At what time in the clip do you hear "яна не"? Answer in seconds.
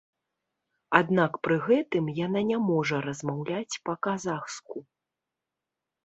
2.19-2.57